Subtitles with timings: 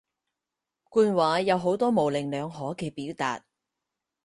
[0.85, 3.45] 官話有好多模棱兩可嘅表達